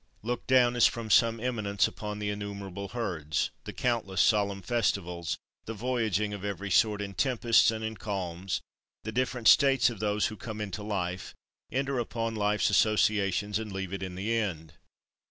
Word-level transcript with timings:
30. 0.23 0.27
Look 0.29 0.47
down, 0.47 0.75
as 0.75 0.87
from 0.87 1.11
some 1.11 1.39
eminence, 1.39 1.87
upon 1.87 2.17
the 2.17 2.31
innumerable 2.31 2.87
herds, 2.87 3.51
the 3.65 3.71
countless 3.71 4.19
solemn 4.19 4.63
festivals, 4.63 5.37
the 5.65 5.75
voyaging 5.75 6.33
of 6.33 6.43
every 6.43 6.71
sort, 6.71 7.03
in 7.03 7.13
tempests 7.13 7.69
and 7.69 7.83
in 7.83 7.95
calms; 7.95 8.61
the 9.03 9.11
different 9.11 9.47
states 9.47 9.91
of 9.91 9.99
those 9.99 10.25
who 10.25 10.35
come 10.37 10.59
into 10.59 10.81
life, 10.81 11.35
enter 11.71 11.99
upon 11.99 12.33
life's 12.33 12.71
associations, 12.71 13.59
and 13.59 13.71
leave 13.71 13.93
it 13.93 14.01
in 14.01 14.15
the 14.15 14.33
end. 14.35 14.73